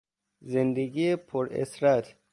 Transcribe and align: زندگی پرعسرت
زندگی 0.41 1.15
پرعسرت 1.15 2.15